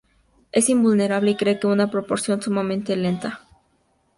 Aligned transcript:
Es 0.51 0.69
invulnerable 0.69 1.29
y 1.29 1.35
crece 1.35 1.67
a 1.67 1.69
una 1.69 1.91
proporción 1.91 2.41
sumamente 2.41 2.95
lenta. 2.95 3.41